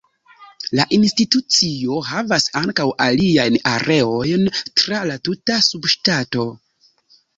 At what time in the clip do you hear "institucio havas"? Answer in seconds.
0.95-2.47